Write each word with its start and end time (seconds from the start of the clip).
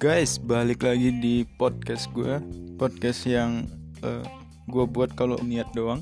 guys, 0.00 0.40
balik 0.40 0.88
lagi 0.88 1.12
di 1.12 1.44
podcast 1.60 2.08
gue 2.16 2.40
Podcast 2.80 3.28
yang 3.28 3.68
uh, 4.00 4.24
gue 4.64 4.84
buat 4.88 5.12
kalau 5.12 5.36
niat 5.44 5.76
doang. 5.76 6.00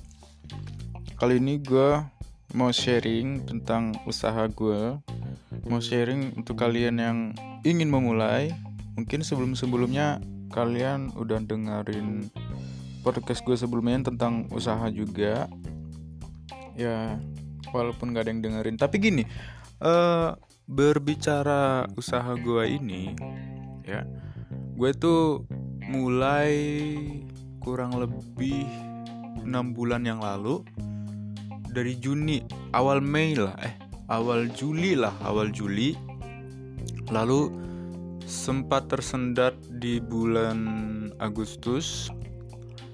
Kali 1.19 1.43
ini 1.43 1.59
gue 1.59 1.99
mau 2.55 2.71
sharing 2.71 3.43
tentang 3.43 3.99
usaha 4.07 4.47
gue 4.47 5.03
Mau 5.67 5.83
sharing 5.83 6.31
untuk 6.39 6.63
kalian 6.63 7.03
yang 7.03 7.19
ingin 7.67 7.91
memulai. 7.91 8.55
Mungkin 8.95 9.27
sebelum-sebelumnya 9.27 10.23
kalian 10.55 11.11
udah 11.19 11.43
dengerin 11.43 12.31
podcast 13.03 13.43
gue 13.43 13.59
sebelumnya 13.59 14.15
tentang 14.15 14.47
usaha 14.55 14.87
juga. 14.95 15.51
Ya, 16.79 17.19
walaupun 17.75 18.15
gak 18.15 18.23
ada 18.23 18.31
yang 18.31 18.47
dengerin. 18.47 18.79
Tapi 18.79 18.95
gini, 19.03 19.27
uh, 19.83 20.39
berbicara 20.71 21.91
usaha 21.99 22.31
gue 22.39 22.79
ini 22.79 23.19
ya. 23.89 24.05
Gue 24.77 24.93
tuh 24.93 25.49
mulai 25.89 26.53
kurang 27.65 27.97
lebih 27.97 28.69
enam 29.41 29.73
bulan 29.73 30.05
yang 30.05 30.21
lalu 30.21 30.61
dari 31.73 31.97
Juni 31.97 32.45
awal 32.77 33.01
Mei 33.01 33.33
lah 33.33 33.57
eh 33.65 33.73
awal 34.13 34.53
Juli 34.53 34.93
lah 34.93 35.17
awal 35.25 35.49
Juli. 35.49 35.97
Lalu 37.09 37.49
sempat 38.29 38.93
tersendat 38.93 39.57
di 39.81 39.97
bulan 39.97 40.61
Agustus 41.17 42.13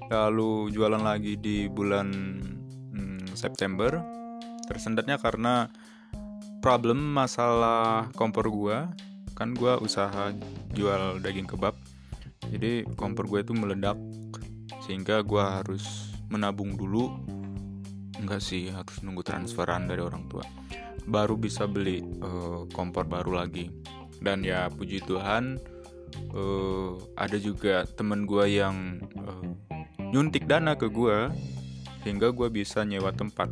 lalu 0.06 0.70
jualan 0.70 1.02
lagi 1.02 1.34
di 1.34 1.66
bulan 1.66 2.08
hmm, 2.95 3.34
September. 3.34 3.98
Tersendatnya 4.70 5.18
karena 5.18 5.66
problem 6.62 7.12
masalah 7.12 8.08
kompor 8.14 8.48
gua 8.48 8.88
kan 9.35 9.52
gua 9.54 9.82
usaha 9.82 10.30
jual 10.74 11.18
daging 11.18 11.51
kebab. 11.51 11.74
Jadi 12.51 12.87
kompor 12.95 13.27
gue 13.27 13.41
itu 13.43 13.57
meledak 13.57 13.99
sehingga 14.87 15.24
gua 15.26 15.60
harus 15.60 16.15
menabung 16.30 16.79
dulu. 16.79 17.10
Enggak 18.21 18.41
sih 18.41 18.71
harus 18.71 19.02
nunggu 19.02 19.26
transferan 19.26 19.91
dari 19.91 20.01
orang 20.01 20.30
tua. 20.30 20.46
Baru 21.04 21.37
bisa 21.37 21.66
beli 21.68 22.01
uh, 22.23 22.65
kompor 22.73 23.04
baru 23.04 23.45
lagi. 23.45 23.68
Dan 24.23 24.41
ya 24.46 24.71
puji 24.73 25.04
Tuhan 25.04 25.60
uh, 26.32 26.96
ada 27.19 27.37
juga 27.37 27.85
temen 27.91 28.24
gua 28.24 28.48
yang 28.48 29.02
uh, 29.19 29.45
nyuntik 30.01 30.46
dana 30.46 30.79
ke 30.79 30.88
gua 30.88 31.35
sehingga 32.07 32.30
gua 32.30 32.48
bisa 32.52 32.85
nyewa 32.87 33.10
tempat. 33.10 33.51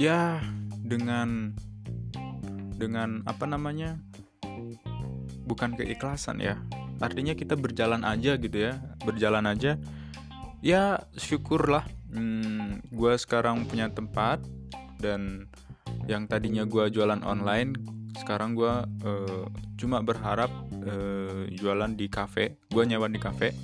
Ya 0.00 0.40
dengan 0.82 1.54
dengan 2.82 3.22
apa 3.30 3.46
namanya 3.46 4.02
bukan 5.46 5.78
keikhlasan 5.78 6.42
ya. 6.42 6.58
Artinya 6.98 7.38
kita 7.38 7.54
berjalan 7.54 8.02
aja 8.02 8.34
gitu 8.34 8.58
ya 8.58 8.82
berjalan 9.06 9.46
aja. 9.46 9.78
Ya 10.62 11.06
syukurlah 11.14 11.86
hmm, 12.10 12.90
gue 12.90 13.12
sekarang 13.18 13.70
punya 13.70 13.86
tempat 13.94 14.42
dan 14.98 15.46
yang 16.10 16.26
tadinya 16.26 16.66
gue 16.66 16.90
jualan 16.90 17.22
online 17.22 17.78
sekarang 18.18 18.58
gue 18.58 18.74
uh, 19.06 19.44
cuma 19.78 20.02
berharap 20.02 20.50
uh, 20.86 21.48
jualan 21.50 21.90
di 21.96 22.06
cafe 22.06 22.60
gue 22.70 22.84
nyewa 22.84 23.08
di 23.08 23.18
cafe 23.18 23.56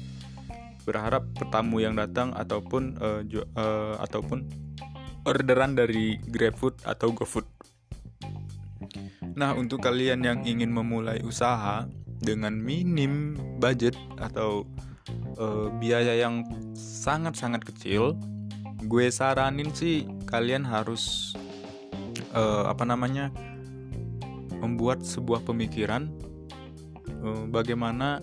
berharap 0.89 1.29
petamu 1.37 1.85
yang 1.85 1.95
datang 1.95 2.33
ataupun 2.33 2.97
uh, 2.97 3.21
uh, 3.55 3.95
ataupun 4.01 4.49
orderan 5.29 5.77
dari 5.77 6.17
GrabFood 6.17 6.89
atau 6.89 7.13
GoFood. 7.13 7.45
Nah, 9.39 9.55
untuk 9.55 9.87
kalian 9.87 10.27
yang 10.27 10.43
ingin 10.43 10.75
memulai 10.75 11.23
usaha 11.23 11.87
dengan 12.19 12.59
minim 12.59 13.39
budget 13.63 13.95
atau 14.19 14.67
uh, 15.39 15.71
biaya 15.79 16.19
yang 16.19 16.43
sangat-sangat 16.75 17.63
kecil, 17.63 18.19
gue 18.83 19.07
saranin 19.15 19.71
sih 19.71 20.11
kalian 20.27 20.67
harus 20.67 21.35
uh, 22.35 22.67
apa 22.67 22.83
namanya? 22.83 23.31
membuat 24.59 25.07
sebuah 25.07 25.47
pemikiran 25.47 26.11
uh, 27.23 27.47
bagaimana 27.47 28.19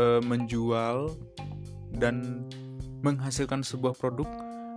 uh, 0.00 0.24
menjual 0.24 1.12
dan 1.92 2.48
menghasilkan 3.04 3.60
sebuah 3.60 3.92
produk 4.00 4.24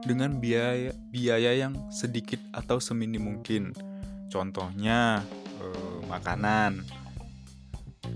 dengan 0.03 0.35
biaya 0.35 0.91
biaya 1.15 1.55
yang 1.55 1.79
sedikit 1.95 2.43
atau 2.51 2.83
seminim 2.83 3.23
mungkin. 3.23 3.71
Contohnya 4.31 5.19
eh, 5.59 5.99
makanan. 6.07 6.87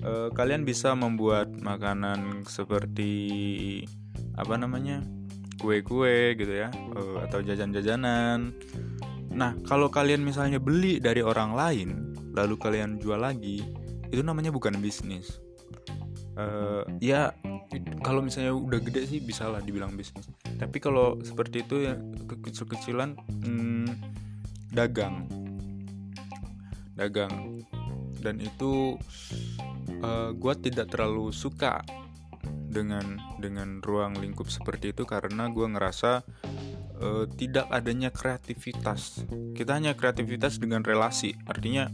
Eh, 0.01 0.29
kalian 0.31 0.63
bisa 0.63 0.95
membuat 0.95 1.51
makanan 1.51 2.47
seperti 2.47 3.13
apa 4.39 4.55
namanya? 4.55 5.03
kue-kue 5.55 6.35
gitu 6.35 6.51
ya 6.51 6.69
eh, 6.71 7.17
atau 7.25 7.39
jajan-jajanan. 7.39 8.51
Nah, 9.35 9.55
kalau 9.67 9.87
kalian 9.91 10.23
misalnya 10.23 10.59
beli 10.59 10.99
dari 10.99 11.23
orang 11.23 11.55
lain 11.55 11.89
lalu 12.35 12.59
kalian 12.59 12.99
jual 12.99 13.19
lagi, 13.19 13.63
itu 14.11 14.19
namanya 14.19 14.51
bukan 14.51 14.75
bisnis. 14.83 15.39
Uh, 16.35 16.83
ya 16.99 17.31
kalau 18.03 18.19
misalnya 18.19 18.51
udah 18.51 18.83
gede 18.83 19.07
sih 19.07 19.23
bisa 19.23 19.47
lah 19.47 19.63
dibilang 19.63 19.95
bisnis 19.95 20.27
tapi 20.59 20.83
kalau 20.83 21.15
seperti 21.23 21.63
itu 21.63 21.87
ya 21.87 21.95
kecil-kecilan 22.27 23.15
hmm, 23.15 23.87
dagang 24.75 25.23
dagang. 26.95 27.61
Dan 28.19 28.41
itu 28.41 28.97
uh, 30.01 30.07
eh, 30.07 30.29
gue 30.33 30.53
tidak 30.63 30.89
terlalu 30.89 31.29
suka 31.29 31.83
dengan 32.45 33.16
dengan 33.39 33.79
ruang 33.79 34.19
lingkup 34.19 34.51
seperti 34.51 34.91
itu 34.91 35.07
karena 35.07 35.47
gue 35.47 35.63
ngerasa 35.63 36.25
uh, 37.00 37.23
tidak 37.35 37.67
adanya 37.72 38.11
kreativitas. 38.11 39.23
Kita 39.56 39.78
hanya 39.78 39.95
kreativitas 39.95 40.59
dengan 40.59 40.83
relasi. 40.83 41.35
Artinya 41.47 41.88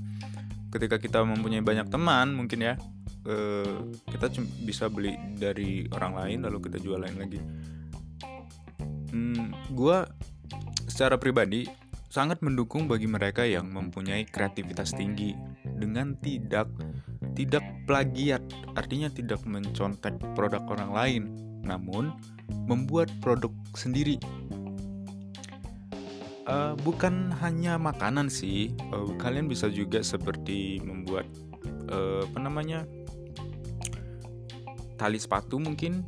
ketika 0.72 0.98
kita 0.98 1.20
mempunyai 1.22 1.62
banyak 1.62 1.92
teman 1.92 2.32
mungkin 2.32 2.64
ya 2.64 2.74
uh, 3.28 3.92
kita 4.08 4.32
bisa 4.64 4.88
beli 4.88 5.20
dari 5.36 5.84
orang 5.92 6.16
lain 6.16 6.40
lalu 6.48 6.72
kita 6.72 6.78
jual 6.80 7.02
lain 7.02 7.18
lagi. 7.20 7.40
Hmm, 9.12 9.52
gue 9.76 9.98
secara 10.88 11.20
pribadi 11.20 11.68
sangat 12.12 12.44
mendukung 12.44 12.92
bagi 12.92 13.08
mereka 13.08 13.48
yang 13.48 13.72
mempunyai 13.72 14.28
kreativitas 14.28 14.92
tinggi 14.92 15.32
dengan 15.64 16.20
tidak 16.20 16.68
tidak 17.32 17.64
plagiat 17.88 18.44
artinya 18.76 19.08
tidak 19.08 19.40
mencontek 19.48 20.20
produk 20.36 20.60
orang 20.68 20.92
lain 20.92 21.24
namun 21.64 22.12
membuat 22.68 23.08
produk 23.24 23.50
sendiri. 23.80 24.20
Uh, 26.52 26.76
bukan 26.84 27.32
hanya 27.40 27.80
makanan 27.80 28.28
sih 28.28 28.76
uh, 28.92 29.08
kalian 29.16 29.48
bisa 29.48 29.72
juga 29.72 30.04
seperti 30.04 30.84
membuat 30.84 31.24
uh, 31.88 32.28
apa 32.28 32.40
namanya 32.42 32.84
tali 35.00 35.22
sepatu 35.22 35.62
mungkin 35.62 36.04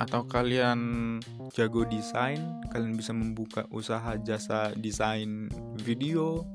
atau 0.00 0.24
kalian 0.24 1.20
jago 1.52 1.84
desain 1.84 2.40
kalian 2.72 2.96
bisa 2.96 3.12
membuka 3.12 3.68
usaha 3.68 4.16
jasa 4.16 4.72
desain 4.72 5.52
video 5.76 6.48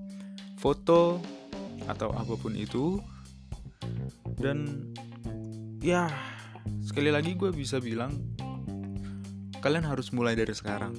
foto 0.58 1.22
atau 1.86 2.10
apa 2.18 2.34
pun 2.34 2.58
itu. 2.58 2.98
Dan 4.36 4.90
ya 5.80 6.10
sekali 6.82 7.14
lagi 7.14 7.38
gue 7.38 7.54
bisa 7.54 7.78
bilang 7.78 8.18
kalian 9.62 9.86
harus 9.86 10.10
mulai 10.10 10.34
dari 10.34 10.58
sekarang. 10.58 10.98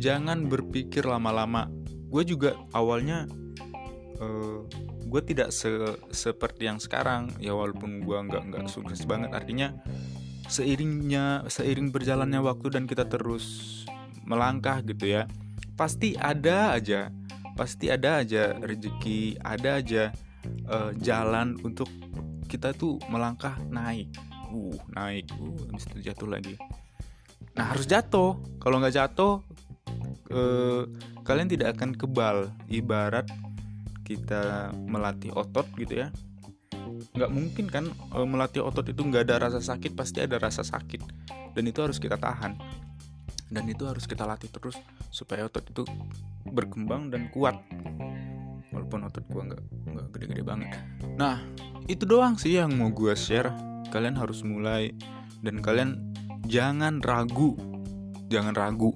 Jangan 0.00 0.48
berpikir 0.48 1.04
lama-lama. 1.04 1.68
Gue 2.08 2.24
juga 2.24 2.56
awalnya 2.72 3.28
uh, 4.18 4.64
gue 5.04 5.22
tidak 5.28 5.52
se 5.52 5.68
seperti 6.08 6.72
yang 6.72 6.80
sekarang. 6.80 7.28
Ya 7.36 7.52
walaupun 7.52 8.00
gue 8.00 8.16
nggak 8.16 8.42
nggak 8.48 8.64
sukses 8.72 9.04
banget 9.04 9.36
artinya 9.36 9.76
seiringnya 10.46 11.46
seiring 11.48 11.90
berjalannya 11.90 12.40
waktu 12.44 12.66
dan 12.74 12.84
kita 12.84 13.08
terus 13.08 13.82
melangkah 14.24 14.80
gitu 14.84 15.08
ya 15.08 15.28
pasti 15.74 16.14
ada 16.16 16.76
aja 16.76 17.10
pasti 17.54 17.90
ada 17.90 18.22
aja 18.22 18.56
rezeki 18.62 19.38
ada 19.42 19.80
aja 19.80 20.10
uh, 20.68 20.90
jalan 21.00 21.56
untuk 21.62 21.88
kita 22.46 22.76
tuh 22.76 23.00
melangkah 23.08 23.56
naik. 23.72 24.10
Uh 24.52 24.76
naik. 24.92 25.26
Uh 25.34 25.56
habis 25.70 25.88
itu 25.90 26.12
jatuh 26.12 26.28
lagi. 26.28 26.54
Nah 27.56 27.74
harus 27.74 27.88
jatuh. 27.88 28.38
Kalau 28.60 28.78
nggak 28.78 28.94
jatuh 28.94 29.42
uh, 30.30 30.82
kalian 31.26 31.48
tidak 31.50 31.78
akan 31.78 31.96
kebal. 31.96 32.52
Ibarat 32.68 33.26
kita 34.04 34.70
melatih 34.76 35.32
otot 35.32 35.64
gitu 35.80 36.04
ya 36.04 36.12
nggak 37.14 37.30
mungkin 37.30 37.70
kan 37.70 37.86
e, 38.10 38.18
melatih 38.26 38.66
otot 38.66 38.82
itu 38.90 38.98
nggak 38.98 39.30
ada 39.30 39.46
rasa 39.46 39.62
sakit 39.62 39.94
pasti 39.94 40.26
ada 40.26 40.34
rasa 40.42 40.66
sakit. 40.66 40.98
Dan 41.54 41.70
itu 41.70 41.78
harus 41.78 42.02
kita 42.02 42.18
tahan. 42.18 42.58
Dan 43.46 43.70
itu 43.70 43.86
harus 43.86 44.10
kita 44.10 44.26
latih 44.26 44.50
terus 44.50 44.74
supaya 45.14 45.46
otot 45.46 45.62
itu 45.62 45.86
berkembang 46.42 47.14
dan 47.14 47.30
kuat. 47.30 47.54
Walaupun 48.74 49.06
otot 49.06 49.22
gue 49.30 49.42
nggak 49.46 49.62
nggak 49.94 50.06
gede-gede 50.10 50.42
banget. 50.42 50.74
Nah 51.14 51.38
itu 51.86 52.02
doang 52.02 52.34
sih 52.34 52.58
yang 52.58 52.74
mau 52.74 52.90
gue 52.90 53.14
share. 53.14 53.54
Kalian 53.94 54.18
harus 54.18 54.42
mulai. 54.42 54.90
Dan 55.38 55.62
kalian 55.62 56.10
jangan 56.50 56.98
ragu. 56.98 57.54
Jangan 58.26 58.58
ragu. 58.58 58.90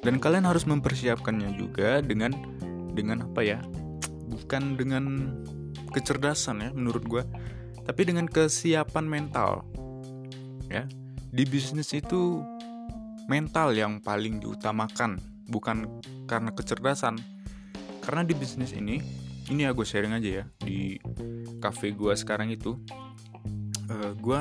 Dan 0.00 0.16
kalian 0.16 0.48
harus 0.48 0.64
mempersiapkannya 0.64 1.60
juga 1.60 2.00
dengan 2.00 2.32
dengan 2.96 3.28
apa 3.28 3.44
ya? 3.44 3.60
Bukan 4.32 4.80
dengan 4.80 5.28
kecerdasan 5.90 6.62
ya 6.64 6.70
menurut 6.70 7.04
gue 7.06 7.22
tapi 7.84 8.06
dengan 8.06 8.30
kesiapan 8.30 9.04
mental 9.06 9.66
ya 10.70 10.86
di 11.30 11.46
bisnis 11.46 11.94
itu 11.94 12.42
mental 13.30 13.70
yang 13.70 14.02
paling 14.02 14.42
diutamakan 14.42 15.22
bukan 15.46 16.02
karena 16.26 16.50
kecerdasan. 16.50 17.18
Karena 18.02 18.26
di 18.26 18.34
bisnis 18.34 18.74
ini 18.74 18.98
ini 19.50 19.62
ya 19.62 19.70
gue 19.70 19.86
sharing 19.86 20.14
aja 20.18 20.42
ya 20.42 20.44
di 20.62 20.98
cafe 21.62 21.94
gue 21.94 22.14
sekarang 22.18 22.50
itu 22.50 22.74
uh, 23.86 23.94
eh, 23.94 24.12
gue 24.18 24.40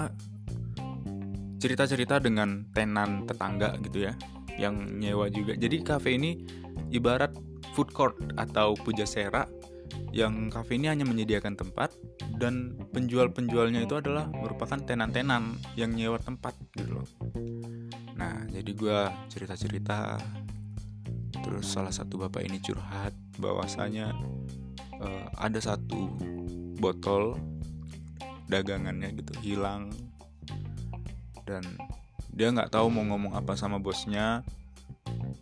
cerita-cerita 1.59 2.17
dengan 2.23 2.65
tenan 2.73 3.29
tetangga 3.29 3.77
gitu 3.85 4.09
ya 4.09 4.17
yang 4.57 4.97
nyewa 4.97 5.29
juga. 5.29 5.53
Jadi 5.53 5.85
cafe 5.85 6.17
ini 6.17 6.41
ibarat 6.89 7.35
food 7.77 7.93
court 7.93 8.17
atau 8.41 8.73
pujasera 8.73 9.45
yang 10.09 10.49
cafe 10.49 10.81
ini 10.81 10.89
hanya 10.89 11.05
menyediakan 11.05 11.53
tempat 11.53 11.93
dan 12.41 12.77
penjual-penjualnya 12.89 13.85
itu 13.85 13.95
adalah 13.99 14.25
merupakan 14.29 14.79
tenan-tenan 14.81 15.57
yang 15.77 15.93
nyewa 15.93 16.17
tempat 16.17 16.57
gitu 16.73 17.01
loh. 17.01 17.07
Nah, 18.17 18.43
jadi 18.49 18.71
gue 18.73 18.99
cerita-cerita 19.31 20.17
terus 21.39 21.71
salah 21.71 21.93
satu 21.93 22.27
bapak 22.27 22.45
ini 22.45 22.59
curhat 22.59 23.15
bahwasanya 23.39 24.11
uh, 24.99 25.25
ada 25.39 25.59
satu 25.61 26.09
botol 26.77 27.39
dagangannya 28.49 29.13
gitu 29.13 29.33
hilang 29.45 29.93
dan 31.45 31.63
dia 32.33 32.49
nggak 32.53 32.71
tahu 32.73 32.89
mau 32.89 33.05
ngomong 33.05 33.33
apa 33.37 33.53
sama 33.57 33.81
bosnya 33.81 34.45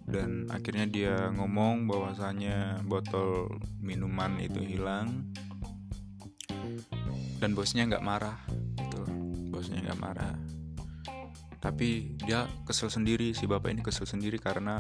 dan 0.08 0.48
akhirnya 0.48 0.88
dia 0.88 1.16
ngomong 1.36 1.84
bahwasanya 1.84 2.80
botol 2.88 3.52
minuman 3.84 4.40
itu 4.40 4.64
hilang. 4.64 5.28
Dan 7.38 7.54
bosnya 7.54 7.86
nggak 7.86 8.02
marah 8.02 8.40
gitu 8.80 9.04
bosnya 9.52 9.84
nggak 9.84 10.00
marah. 10.00 10.34
Tapi 11.60 12.16
dia 12.24 12.48
kesel 12.64 12.88
sendiri 12.88 13.36
si 13.36 13.44
bapak 13.46 13.76
ini 13.76 13.84
kesel 13.84 14.08
sendiri 14.08 14.40
karena 14.40 14.80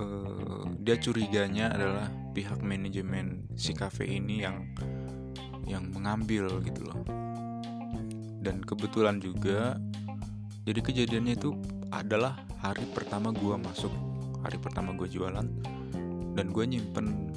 uh, 0.00 0.64
dia 0.80 0.96
curiganya 0.96 1.68
adalah 1.76 2.08
pihak 2.32 2.64
manajemen 2.64 3.44
si 3.60 3.76
cafe 3.76 4.08
ini 4.08 4.40
yang 4.40 4.72
yang 5.68 5.84
mengambil 5.92 6.48
gitu 6.64 6.88
loh. 6.88 7.04
Dan 8.40 8.64
kebetulan 8.64 9.20
juga 9.20 9.76
jadi 10.64 10.80
kejadiannya 10.80 11.34
itu 11.36 11.52
adalah 11.92 12.47
hari 12.58 12.84
pertama 12.90 13.30
gue 13.30 13.54
masuk 13.54 13.90
hari 14.42 14.58
pertama 14.58 14.94
gue 14.94 15.10
jualan 15.10 15.46
dan 16.34 16.46
gue 16.54 16.64
nyimpen 16.66 17.34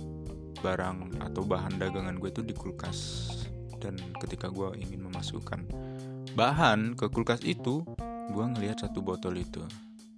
barang 0.62 1.18
atau 1.26 1.42
bahan 1.42 1.82
dagangan 1.82 2.22
gue 2.22 2.30
itu 2.30 2.46
di 2.46 2.54
kulkas. 2.54 3.30
Dan 3.82 3.98
ketika 4.22 4.54
gue 4.54 4.78
ingin 4.78 5.10
memasukkan 5.10 5.66
bahan 6.38 6.94
ke 6.94 7.10
kulkas 7.10 7.42
itu 7.42 7.82
gue 8.30 8.46
ngelihat 8.46 8.86
satu 8.86 9.02
botol 9.02 9.42
itu. 9.42 9.66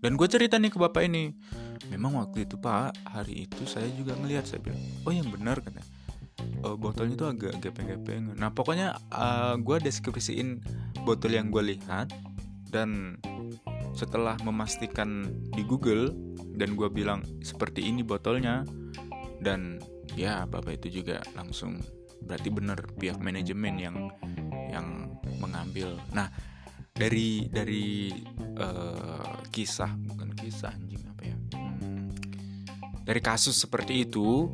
Dan 0.03 0.19
gue 0.19 0.27
cerita 0.27 0.59
nih 0.59 0.67
ke 0.67 0.77
bapak 0.83 1.07
ini 1.07 1.31
memang 1.87 2.19
waktu 2.19 2.43
itu 2.43 2.59
pak 2.59 2.91
hari 3.07 3.47
itu 3.47 3.63
saya 3.63 3.87
juga 3.95 4.19
ngelihat 4.19 4.43
saya 4.43 4.59
bilang. 4.59 4.83
Oh 5.07 5.15
yang 5.15 5.31
benar 5.31 5.63
katanya 5.63 5.87
uh, 6.67 6.75
botolnya 6.75 7.15
itu 7.15 7.23
agak 7.23 7.53
gepeng-gepeng. 7.63 8.35
Nah 8.35 8.51
pokoknya 8.51 8.99
uh, 9.15 9.55
gue 9.55 9.77
deskripsiin 9.79 10.59
botol 11.07 11.39
yang 11.39 11.47
gue 11.47 11.63
lihat 11.75 12.11
dan 12.67 13.15
setelah 13.93 14.35
memastikan 14.41 15.29
di 15.53 15.61
Google 15.61 16.11
dan 16.57 16.73
gue 16.73 16.89
bilang 16.89 17.21
seperti 17.45 17.85
ini 17.85 18.01
botolnya 18.01 18.65
dan 19.41 19.81
ya 20.17 20.45
bapak 20.45 20.81
itu 20.81 21.01
juga 21.01 21.21
langsung 21.37 21.81
berarti 22.23 22.49
bener 22.49 22.79
pihak 22.97 23.19
manajemen 23.19 23.75
yang 23.77 23.97
yang 24.71 25.11
mengambil. 25.37 25.99
Nah 26.15 26.31
dari 26.93 27.49
dari 27.49 28.13
uh, 28.57 29.41
kisah 29.49 29.91
bukan 30.09 30.33
kisah 30.37 30.73
anjing 30.73 31.03
apa 31.09 31.23
ya? 31.25 31.37
Hmm, 31.57 32.09
dari 33.03 33.21
kasus 33.21 33.57
seperti 33.59 34.07
itu 34.07 34.49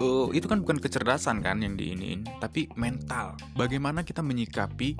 uh, 0.00 0.28
itu 0.32 0.46
kan 0.48 0.60
bukan 0.64 0.80
kecerdasan 0.80 1.44
kan 1.44 1.62
yang 1.62 1.76
diinin 1.78 2.26
tapi 2.42 2.66
mental. 2.74 3.36
Bagaimana 3.54 4.02
kita 4.02 4.24
menyikapi 4.24 4.96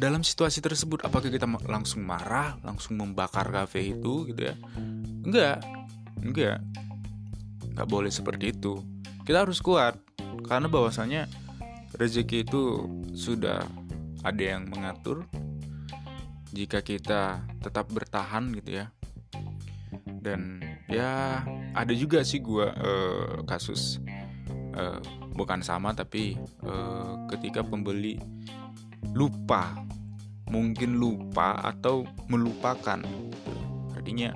dalam 0.00 0.24
situasi 0.24 0.64
tersebut 0.64 1.04
apakah 1.04 1.28
kita 1.28 1.44
langsung 1.68 2.04
marah 2.04 2.56
langsung 2.64 2.96
membakar 2.96 3.52
kafe 3.52 3.92
itu 3.92 4.28
gitu 4.32 4.52
ya? 4.52 4.54
Enggak 5.24 5.58
enggak. 6.22 6.58
Enggak 7.72 7.88
boleh 7.88 8.12
seperti 8.12 8.56
itu. 8.56 8.80
Kita 9.26 9.44
harus 9.44 9.60
kuat 9.60 9.98
karena 10.48 10.66
bahwasanya 10.68 11.28
rezeki 11.96 12.48
itu 12.48 12.88
sudah 13.12 13.64
ada 14.24 14.42
yang 14.42 14.68
mengatur. 14.70 15.28
Jika 16.52 16.84
kita 16.84 17.48
tetap 17.64 17.88
bertahan 17.88 18.52
gitu 18.52 18.84
ya. 18.84 18.86
Dan 20.22 20.62
ya 20.86 21.42
ada 21.72 21.92
juga 21.96 22.22
sih 22.22 22.38
gua 22.38 22.70
uh, 22.76 23.42
kasus 23.48 23.98
uh, 24.76 25.00
bukan 25.32 25.64
sama 25.64 25.96
tapi 25.96 26.36
uh, 26.62 27.26
ketika 27.32 27.64
pembeli 27.64 28.20
lupa. 29.10 29.74
Mungkin 30.52 31.00
lupa 31.00 31.58
atau 31.58 32.06
melupakan. 32.28 33.00
Artinya 33.96 34.30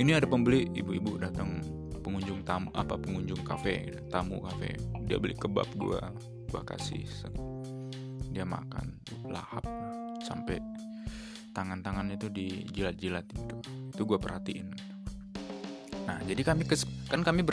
ini 0.00 0.10
ada 0.16 0.24
pembeli 0.24 0.66
ibu-ibu 0.72 1.20
datang 1.20 1.60
pengunjung 2.02 2.42
tamu 2.42 2.72
apa 2.74 2.98
pengunjung 2.98 3.44
kafe 3.46 3.92
tamu 4.10 4.42
kafe. 4.42 4.74
Dia 5.06 5.20
beli 5.20 5.36
kebab 5.36 5.68
gua 5.76 6.10
gua 6.48 6.62
kasih 6.64 7.06
dia 8.32 8.48
makan 8.48 8.96
lahap 9.28 9.68
sampai 10.24 10.56
tangan-tangan 11.52 12.08
itu 12.16 12.32
dijilat-jilat 12.32 13.28
itu 13.28 13.56
itu 13.92 14.02
gua 14.08 14.16
perhatiin. 14.16 14.72
Nah 16.08 16.18
jadi 16.24 16.40
kami 16.40 16.64
kes, 16.64 16.88
kan 17.12 17.20
kami 17.20 17.44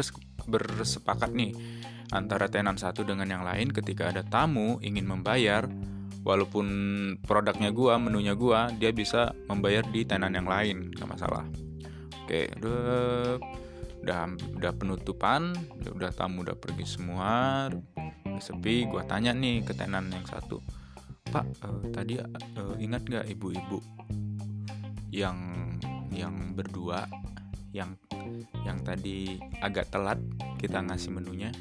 bersepakat 0.48 1.36
nih 1.36 1.52
antara 2.10 2.50
tenan 2.50 2.80
satu 2.80 3.06
dengan 3.06 3.28
yang 3.30 3.44
lain 3.46 3.70
ketika 3.70 4.10
ada 4.10 4.26
tamu 4.26 4.82
ingin 4.82 5.06
membayar 5.06 5.68
walaupun 6.24 6.68
produknya 7.24 7.72
gua 7.72 7.96
menunya 7.96 8.36
gua 8.36 8.68
dia 8.76 8.92
bisa 8.92 9.32
membayar 9.48 9.84
di 9.88 10.04
tenan 10.04 10.36
yang 10.36 10.48
lain 10.48 10.92
nggak 10.94 11.10
masalah. 11.10 11.46
Oke 12.26 12.52
udah 12.60 13.40
udah 14.00 14.20
udah 14.56 14.72
penutupan 14.76 15.56
udah 15.84 16.12
tamu 16.14 16.44
udah 16.44 16.56
pergi 16.56 16.86
semua. 16.86 17.68
Udah 17.72 18.44
sepi 18.44 18.88
gua 18.88 19.04
tanya 19.08 19.36
nih 19.36 19.64
ke 19.64 19.74
tenan 19.76 20.12
yang 20.12 20.24
satu. 20.28 20.60
Pak 21.30 21.46
uh, 21.62 21.84
tadi 21.94 22.18
uh, 22.18 22.76
ingat 22.82 23.06
nggak 23.06 23.26
ibu-ibu 23.38 23.80
yang 25.14 25.38
yang 26.10 26.58
berdua 26.58 27.06
yang 27.70 27.94
yang 28.66 28.82
tadi 28.82 29.38
agak 29.62 29.94
telat 29.94 30.18
kita 30.58 30.82
ngasih 30.82 31.14
menunya? 31.14 31.54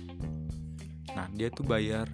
Nah 1.12 1.28
dia 1.36 1.52
tuh 1.52 1.68
bayar 1.68 2.08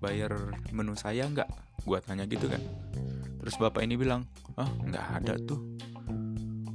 bayar 0.00 0.32
menu 0.72 0.96
saya 0.96 1.28
nggak? 1.28 1.46
Gua 1.84 2.00
tanya 2.00 2.24
gitu 2.26 2.48
kan. 2.48 2.60
Terus 3.40 3.56
bapak 3.56 3.84
ini 3.84 3.96
bilang 3.96 4.24
oh 4.56 4.70
nggak 4.84 5.06
ada 5.22 5.36
tuh. 5.44 5.60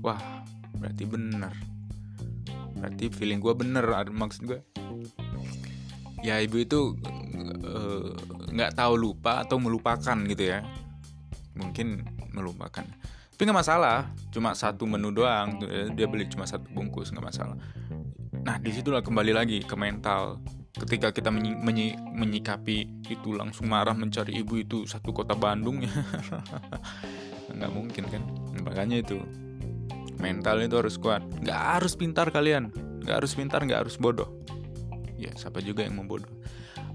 Wah 0.01 0.45
berarti 0.77 1.03
bener. 1.09 1.53
Berarti 2.77 3.09
feeling 3.09 3.41
gue 3.41 3.53
bener 3.57 3.85
maksud 4.13 4.45
gue 4.45 4.59
ya 6.25 6.41
ibu 6.41 6.57
itu 6.57 6.97
eh, 7.61 8.09
nggak 8.49 8.71
uh, 8.73 8.75
tahu 8.75 8.93
lupa 8.97 9.45
atau 9.45 9.61
melupakan 9.61 10.17
gitu 10.25 10.43
ya. 10.45 10.65
Mungkin 11.53 12.01
melupakan. 12.33 12.85
Tapi 13.35 13.41
nggak 13.45 13.59
masalah 13.61 14.09
cuma 14.33 14.57
satu 14.57 14.89
menu 14.89 15.13
doang. 15.13 15.61
Dia 15.93 16.07
beli 16.09 16.25
cuma 16.31 16.49
satu 16.49 16.65
bungkus 16.73 17.13
nggak 17.13 17.25
masalah. 17.25 17.57
Nah 18.45 18.57
di 18.57 18.73
situlah 18.73 19.05
kembali 19.05 19.31
lagi 19.33 19.61
ke 19.61 19.75
mental 19.77 20.41
ketika 20.75 21.15
kita 21.15 21.31
menyi 21.31 21.55
menyi 21.55 21.87
menyikapi 21.95 23.07
itu 23.07 23.29
langsung 23.31 23.71
marah 23.71 23.95
mencari 23.95 24.35
ibu 24.39 24.59
itu 24.59 24.77
satu 24.83 25.15
kota 25.15 25.37
Bandung 25.37 25.83
ya. 25.83 25.93
Nggak 27.55 27.71
mungkin 27.71 28.03
kan? 28.11 28.23
Makanya 28.63 28.99
itu 28.99 29.21
mental 30.19 30.59
itu 30.59 30.75
harus 30.75 30.99
kuat. 30.99 31.23
Nggak 31.43 31.59
harus 31.79 31.93
pintar 31.95 32.27
kalian. 32.33 32.71
Nggak 33.05 33.15
harus 33.23 33.31
pintar 33.37 33.63
nggak 33.63 33.87
harus 33.87 33.95
bodoh. 33.95 34.27
Ya 35.15 35.31
siapa 35.39 35.63
juga 35.63 35.87
yang 35.87 35.95
membodoh 35.95 36.27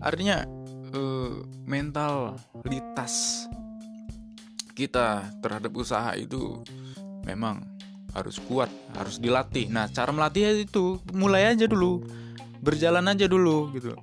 artinya 0.01 0.49
uh, 0.97 1.45
mentalitas 1.69 3.47
kita 4.73 5.29
terhadap 5.45 5.73
usaha 5.77 6.17
itu 6.17 6.65
memang 7.29 7.61
harus 8.17 8.41
kuat 8.43 8.73
harus 8.97 9.21
dilatih. 9.21 9.69
Nah 9.71 9.87
cara 9.93 10.11
melatih 10.11 10.67
itu 10.67 10.99
mulai 11.13 11.53
aja 11.53 11.69
dulu 11.69 12.03
berjalan 12.61 13.05
aja 13.09 13.27
dulu 13.27 13.73
gitu. 13.75 13.97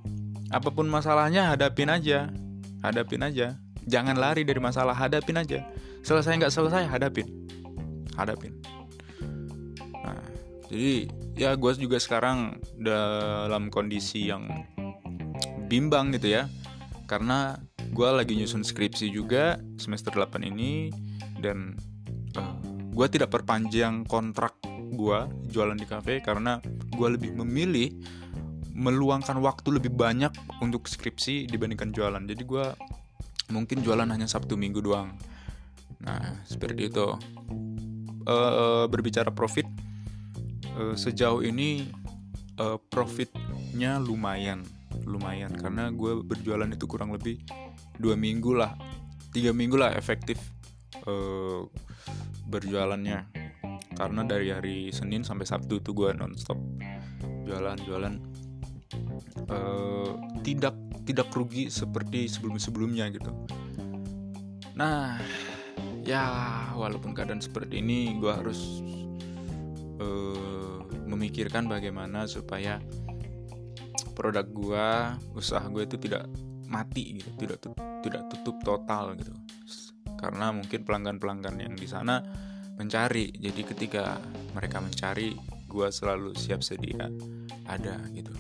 Apa 0.50 0.74
pun 0.74 0.90
masalahnya 0.90 1.54
hadapin 1.54 1.90
aja. 1.90 2.30
Hadapin 2.82 3.24
aja. 3.24 3.58
Jangan 3.88 4.20
lari 4.20 4.44
dari 4.44 4.60
masalah 4.60 4.98
hadapin 4.98 5.40
aja. 5.40 5.64
Selesai 6.04 6.38
nggak 6.42 6.54
selesai 6.54 6.90
hadapin. 6.90 7.48
Hadapin. 8.18 8.58
Nah 10.04 10.26
jadi 10.68 11.08
ya 11.38 11.54
gue 11.54 11.72
juga 11.78 11.98
sekarang 12.02 12.58
dalam 12.76 13.70
kondisi 13.70 14.28
yang 14.28 14.50
bimbang 15.70 16.12
gitu 16.18 16.42
ya. 16.42 16.50
Karena 17.08 17.56
gue 17.94 18.10
lagi 18.12 18.36
nyusun 18.36 18.68
skripsi 18.68 19.14
juga 19.14 19.62
semester 19.80 20.12
8 20.12 20.44
ini 20.44 20.92
dan 21.40 21.78
uh, 22.36 22.42
eh, 22.42 22.54
gue 22.92 23.08
tidak 23.08 23.32
perpanjang 23.32 24.04
kontrak 24.10 24.58
gue 24.92 25.20
jualan 25.54 25.78
di 25.78 25.88
cafe 25.88 26.20
karena 26.20 26.60
gue 26.92 27.08
lebih 27.14 27.38
memilih 27.38 27.94
meluangkan 28.78 29.42
waktu 29.42 29.82
lebih 29.82 29.98
banyak 29.98 30.30
untuk 30.62 30.86
skripsi 30.86 31.50
dibandingkan 31.50 31.90
jualan. 31.90 32.22
Jadi 32.22 32.44
gue 32.46 32.66
mungkin 33.50 33.82
jualan 33.82 34.06
hanya 34.06 34.30
sabtu 34.30 34.54
minggu 34.54 34.86
doang. 34.86 35.18
Nah 36.06 36.46
seperti 36.46 36.94
itu. 36.94 37.18
Uh, 38.28 38.92
berbicara 38.92 39.32
profit 39.32 39.64
uh, 40.76 41.00
sejauh 41.00 41.40
ini 41.48 41.88
uh, 42.60 42.76
profitnya 42.92 44.04
lumayan 44.04 44.68
lumayan. 45.08 45.56
Karena 45.56 45.88
gue 45.96 46.22
berjualan 46.28 46.68
itu 46.68 46.86
kurang 46.92 47.16
lebih 47.16 47.40
dua 47.96 48.20
minggu 48.20 48.52
lah 48.52 48.76
tiga 49.32 49.56
minggu 49.56 49.80
lah 49.80 49.96
efektif 49.96 50.44
uh, 51.08 51.64
berjualannya. 52.52 53.32
Karena 53.96 54.22
dari 54.28 54.52
hari 54.52 54.92
Senin 54.92 55.24
sampai 55.24 55.48
Sabtu 55.48 55.80
tuh 55.80 55.96
gue 55.96 56.12
nonstop 56.12 56.60
jualan-jualan 57.48 58.27
uh, 59.50 60.12
tidak 60.42 60.76
tidak 61.08 61.32
rugi 61.32 61.72
seperti 61.72 62.28
sebelum-sebelumnya 62.28 63.08
gitu. 63.16 63.32
Nah, 64.76 65.18
ya 66.04 66.24
walaupun 66.76 67.16
keadaan 67.16 67.42
seperti 67.42 67.80
ini, 67.80 68.20
gue 68.20 68.30
harus 68.30 68.84
uh, 69.98 70.84
memikirkan 71.08 71.66
bagaimana 71.66 72.28
supaya 72.28 72.78
produk 74.14 74.46
gue, 74.46 74.90
usaha 75.38 75.64
gue 75.72 75.88
itu 75.88 75.98
tidak 75.98 76.28
mati 76.68 77.24
gitu, 77.24 77.30
tidak 77.40 77.64
tidak 78.04 78.24
tutup 78.34 78.58
total 78.62 79.16
gitu. 79.16 79.32
Karena 80.18 80.50
mungkin 80.50 80.82
pelanggan-pelanggan 80.84 81.62
yang 81.62 81.76
di 81.78 81.88
sana 81.88 82.20
mencari, 82.78 83.34
jadi 83.34 83.62
ketika 83.66 84.18
mereka 84.54 84.82
mencari, 84.82 85.38
gue 85.66 85.88
selalu 85.90 86.34
siap 86.34 86.62
sedia 86.62 87.10
ada 87.66 87.98
gitu. 88.14 88.34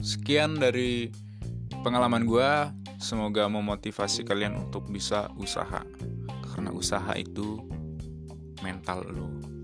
Sekian 0.00 0.60
dari 0.60 1.08
pengalaman 1.84 2.28
gue. 2.28 2.50
Semoga 2.96 3.44
memotivasi 3.46 4.24
kalian 4.24 4.56
untuk 4.56 4.88
bisa 4.88 5.28
usaha. 5.36 5.84
Karena 6.52 6.72
usaha 6.72 7.12
itu 7.16 7.60
mental 8.64 9.04
lo. 9.12 9.55